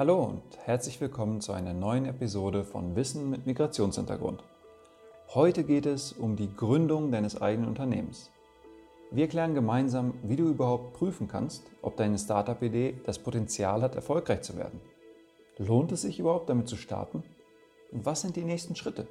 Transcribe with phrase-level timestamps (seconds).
[0.00, 4.42] Hallo und herzlich willkommen zu einer neuen Episode von Wissen mit Migrationshintergrund.
[5.34, 8.30] Heute geht es um die Gründung deines eigenen Unternehmens.
[9.10, 14.40] Wir klären gemeinsam, wie du überhaupt prüfen kannst, ob deine Startup-Idee das Potenzial hat, erfolgreich
[14.40, 14.80] zu werden.
[15.58, 17.22] Lohnt es sich überhaupt, damit zu starten?
[17.92, 19.06] Und was sind die nächsten Schritte?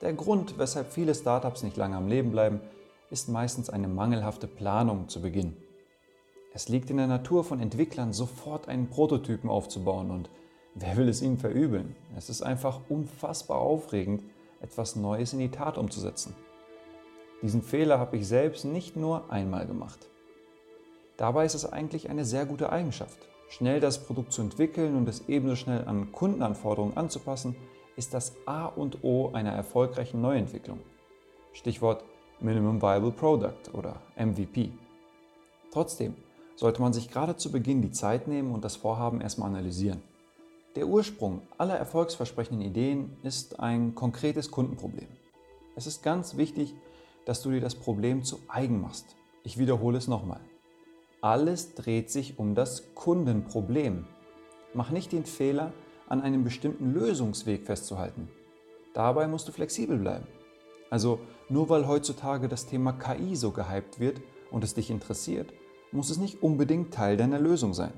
[0.00, 2.60] Der Grund, weshalb viele Startups nicht lange am Leben bleiben,
[3.12, 5.56] ist meistens eine mangelhafte Planung zu Beginn.
[6.52, 10.30] Es liegt in der Natur von Entwicklern, sofort einen Prototypen aufzubauen und
[10.74, 11.94] wer will es ihnen verübeln?
[12.16, 14.24] Es ist einfach unfassbar aufregend,
[14.60, 16.34] etwas Neues in die Tat umzusetzen.
[17.42, 20.08] Diesen Fehler habe ich selbst nicht nur einmal gemacht.
[21.16, 23.18] Dabei ist es eigentlich eine sehr gute Eigenschaft.
[23.48, 27.56] Schnell das Produkt zu entwickeln und es ebenso schnell an Kundenanforderungen anzupassen,
[27.96, 30.80] ist das A und O einer erfolgreichen Neuentwicklung.
[31.52, 32.04] Stichwort
[32.40, 34.72] Minimum Viable Product oder MVP.
[35.70, 36.14] Trotzdem
[36.60, 40.02] sollte man sich gerade zu Beginn die Zeit nehmen und das Vorhaben erstmal analysieren.
[40.76, 45.08] Der Ursprung aller erfolgsversprechenden Ideen ist ein konkretes Kundenproblem.
[45.74, 46.74] Es ist ganz wichtig,
[47.24, 49.16] dass du dir das Problem zu eigen machst.
[49.42, 50.40] Ich wiederhole es nochmal.
[51.22, 54.04] Alles dreht sich um das Kundenproblem.
[54.74, 55.72] Mach nicht den Fehler,
[56.10, 58.28] an einem bestimmten Lösungsweg festzuhalten.
[58.92, 60.26] Dabei musst du flexibel bleiben.
[60.90, 64.20] Also nur weil heutzutage das Thema KI so gehypt wird
[64.50, 65.54] und es dich interessiert,
[65.92, 67.92] muss es nicht unbedingt Teil deiner Lösung sein.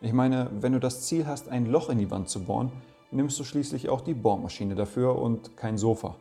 [0.00, 2.70] Ich meine, wenn du das Ziel hast, ein Loch in die Wand zu bohren,
[3.10, 6.16] nimmst du schließlich auch die Bohrmaschine dafür und kein Sofa.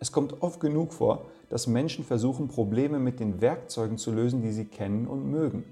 [0.00, 4.52] Es kommt oft genug vor, dass Menschen versuchen, Probleme mit den Werkzeugen zu lösen, die
[4.52, 5.64] sie kennen und mögen,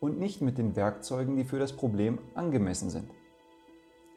[0.00, 3.08] und nicht mit den Werkzeugen, die für das Problem angemessen sind.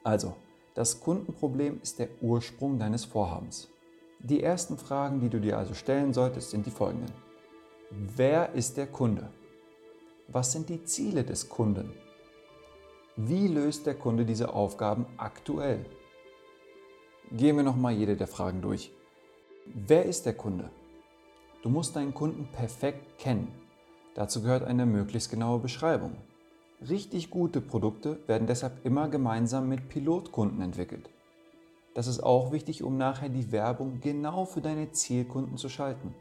[0.03, 0.33] Also,
[0.73, 3.69] das Kundenproblem ist der Ursprung deines Vorhabens.
[4.19, 7.24] Die ersten Fragen, die du dir also stellen solltest, sind die folgenden.
[7.97, 9.29] Wer ist der Kunde?
[10.27, 11.93] Was sind die Ziele des Kunden?
[13.15, 15.85] Wie löst der Kunde diese Aufgaben aktuell?
[17.31, 18.91] Gehen wir nochmal jede der Fragen durch.
[19.65, 20.69] Wer ist der Kunde?
[21.63, 23.47] Du musst deinen Kunden perfekt kennen.
[24.13, 26.17] Dazu gehört eine möglichst genaue Beschreibung.
[26.81, 31.09] Richtig gute Produkte werden deshalb immer gemeinsam mit Pilotkunden entwickelt.
[31.93, 36.13] Das ist auch wichtig, um nachher die Werbung genau für deine Zielkunden zu schalten.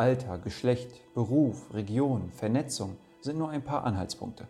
[0.00, 4.48] Alter, Geschlecht, Beruf, Region, Vernetzung sind nur ein paar Anhaltspunkte.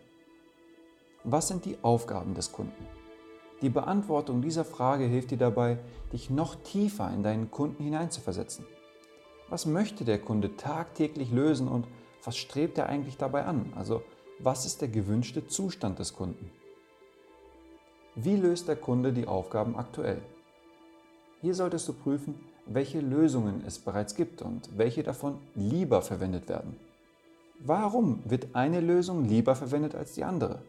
[1.25, 2.87] Was sind die Aufgaben des Kunden?
[3.61, 5.77] Die Beantwortung dieser Frage hilft dir dabei,
[6.13, 8.65] dich noch tiefer in deinen Kunden hineinzuversetzen.
[9.49, 11.85] Was möchte der Kunde tagtäglich lösen und
[12.23, 13.73] was strebt er eigentlich dabei an?
[13.75, 14.03] Also
[14.39, 16.49] was ist der gewünschte Zustand des Kunden?
[18.15, 20.21] Wie löst der Kunde die Aufgaben aktuell?
[21.41, 22.35] Hier solltest du prüfen,
[22.67, 26.77] welche Lösungen es bereits gibt und welche davon lieber verwendet werden.
[27.59, 30.61] Warum wird eine Lösung lieber verwendet als die andere?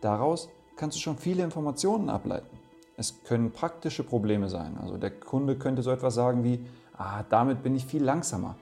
[0.00, 2.58] Daraus kannst du schon viele Informationen ableiten.
[2.96, 4.76] Es können praktische Probleme sein.
[4.76, 6.66] Also der Kunde könnte so etwas sagen wie,
[6.96, 8.56] ah, damit bin ich viel langsamer.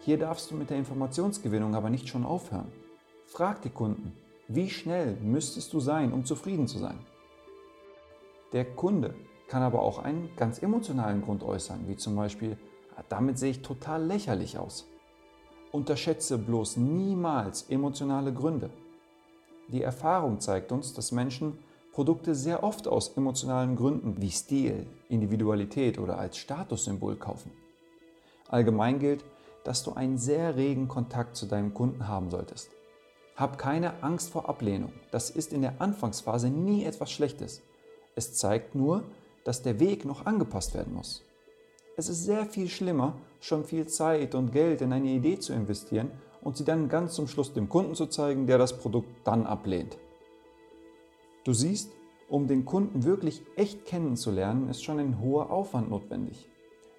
[0.00, 2.70] Hier darfst du mit der Informationsgewinnung aber nicht schon aufhören.
[3.26, 4.12] Frag die Kunden,
[4.46, 6.98] wie schnell müsstest du sein, um zufrieden zu sein?
[8.52, 9.14] Der Kunde
[9.52, 12.56] kann aber auch einen ganz emotionalen Grund äußern, wie zum Beispiel,
[12.96, 14.86] ah, damit sehe ich total lächerlich aus.
[15.72, 18.70] Unterschätze bloß niemals emotionale Gründe.
[19.68, 21.58] Die Erfahrung zeigt uns, dass Menschen
[21.92, 27.52] Produkte sehr oft aus emotionalen Gründen wie Stil, Individualität oder als Statussymbol kaufen.
[28.48, 29.22] Allgemein gilt,
[29.64, 32.70] dass du einen sehr regen Kontakt zu deinem Kunden haben solltest.
[33.36, 34.94] Hab keine Angst vor Ablehnung.
[35.10, 37.60] Das ist in der Anfangsphase nie etwas Schlechtes.
[38.14, 39.04] Es zeigt nur,
[39.44, 41.24] dass der Weg noch angepasst werden muss.
[41.96, 46.10] Es ist sehr viel schlimmer, schon viel Zeit und Geld in eine Idee zu investieren
[46.42, 49.98] und sie dann ganz zum Schluss dem Kunden zu zeigen, der das Produkt dann ablehnt.
[51.44, 51.92] Du siehst,
[52.28, 56.48] um den Kunden wirklich echt kennenzulernen, ist schon ein hoher Aufwand notwendig.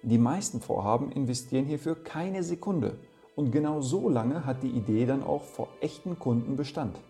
[0.02, 2.98] Die meisten Vorhaben investieren hierfür keine Sekunde
[3.34, 7.00] und genau so lange hat die Idee dann auch vor echten Kunden Bestand.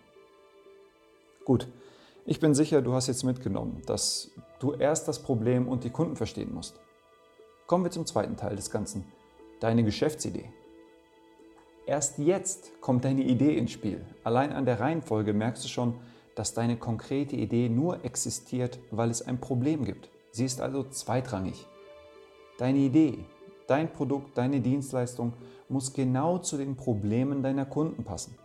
[1.43, 1.67] Gut,
[2.27, 6.15] ich bin sicher, du hast jetzt mitgenommen, dass du erst das Problem und die Kunden
[6.15, 6.79] verstehen musst.
[7.67, 9.05] Kommen wir zum zweiten Teil des Ganzen,
[9.59, 10.49] deine Geschäftsidee.
[11.85, 14.03] Erst jetzt kommt deine Idee ins Spiel.
[14.23, 15.99] Allein an der Reihenfolge merkst du schon,
[16.35, 20.09] dass deine konkrete Idee nur existiert, weil es ein Problem gibt.
[20.31, 21.67] Sie ist also zweitrangig.
[22.57, 23.19] Deine Idee,
[23.67, 25.33] dein Produkt, deine Dienstleistung
[25.69, 28.35] muss genau zu den Problemen deiner Kunden passen.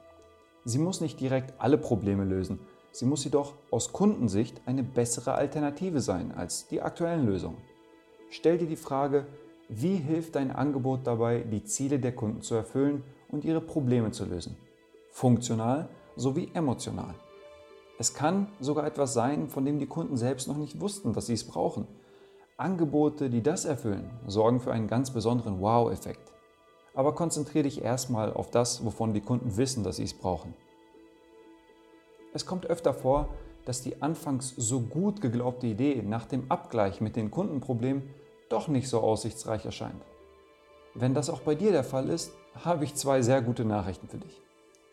[0.67, 2.61] Sie muss nicht direkt alle Probleme lösen,
[2.93, 7.59] sie muss jedoch aus Kundensicht eine bessere Alternative sein als die aktuellen Lösungen.
[8.31, 9.27] Stell dir die Frage,
[9.69, 14.25] wie hilft dein Angebot dabei, die Ziele der Kunden zu erfüllen und ihre Probleme zu
[14.25, 14.57] lösen?
[15.11, 17.15] Funktional sowie emotional.
[17.99, 21.35] Es kann sogar etwas sein, von dem die Kunden selbst noch nicht wussten, dass sie
[21.35, 21.87] es brauchen.
[22.57, 26.33] Angebote, die das erfüllen, sorgen für einen ganz besonderen Wow-Effekt.
[26.95, 30.55] Aber konzentriere dich erstmal auf das, wovon die Kunden wissen, dass sie es brauchen.
[32.33, 33.29] Es kommt öfter vor,
[33.65, 38.03] dass die anfangs so gut geglaubte Idee nach dem Abgleich mit den Kundenproblemen
[38.49, 40.03] doch nicht so aussichtsreich erscheint.
[40.95, 42.33] Wenn das auch bei dir der Fall ist,
[42.65, 44.41] habe ich zwei sehr gute Nachrichten für dich.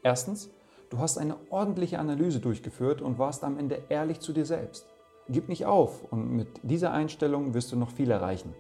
[0.04, 0.50] Erstens,
[0.90, 4.86] du hast eine ordentliche Analyse durchgeführt und warst am Ende ehrlich zu dir selbst.
[5.30, 8.54] Gib nicht auf und mit dieser Einstellung wirst du noch viel erreichen.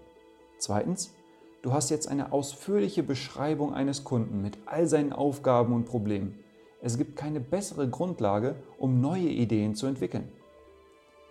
[0.57, 1.13] Zweitens,
[1.61, 6.43] du hast jetzt eine ausführliche Beschreibung eines Kunden mit all seinen Aufgaben und Problemen.
[6.81, 10.31] Es gibt keine bessere Grundlage, um neue Ideen zu entwickeln.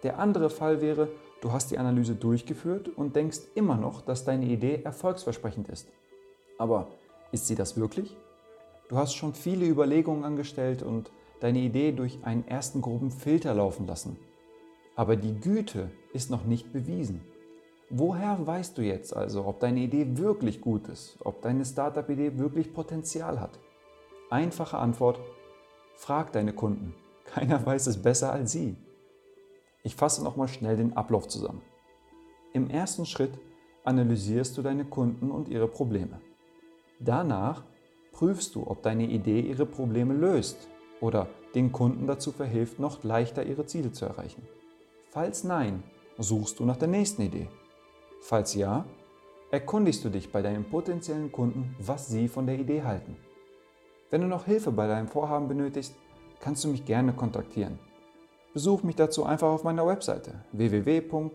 [0.02, 1.08] Der andere Fall wäre,
[1.40, 5.88] du hast die Analyse durchgeführt und denkst immer noch, dass deine Idee erfolgsversprechend ist.
[6.58, 6.88] Aber
[7.32, 8.16] ist sie das wirklich?
[8.88, 11.10] Du hast schon viele Überlegungen angestellt und
[11.40, 14.16] deine Idee durch einen ersten groben Filter laufen lassen.
[14.94, 17.20] Aber die Güte ist noch nicht bewiesen.
[17.90, 22.72] Woher weißt du jetzt also, ob deine Idee wirklich gut ist, ob deine Startup-Idee wirklich
[22.72, 23.60] Potenzial hat?
[24.30, 25.20] Einfache Antwort,
[25.94, 26.94] frag deine Kunden.
[27.24, 28.76] Keiner weiß es besser als sie.
[29.84, 31.62] Ich fasse nochmal schnell den Ablauf zusammen.
[32.52, 33.38] Im ersten Schritt
[33.84, 36.20] analysierst du deine Kunden und ihre Probleme.
[36.98, 37.62] Danach
[38.12, 40.68] prüfst du, ob deine Idee ihre Probleme löst
[41.00, 44.42] oder den Kunden dazu verhilft, noch leichter ihre Ziele zu erreichen.
[45.10, 45.82] Falls nein,
[46.18, 47.48] suchst du nach der nächsten Idee.
[48.22, 48.86] Falls ja,
[49.50, 53.16] erkundigst du dich bei deinen potenziellen Kunden, was sie von der Idee halten.
[54.10, 55.94] Wenn du noch Hilfe bei deinem Vorhaben benötigst,
[56.40, 57.78] kannst du mich gerne kontaktieren.
[58.54, 61.34] Besuch mich dazu einfach auf meiner Webseite www.el-ali.de.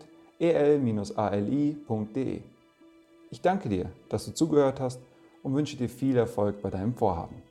[3.30, 5.00] Ich danke dir, dass du zugehört hast
[5.42, 7.42] und wünsche dir viel Erfolg bei deinem Vorhaben.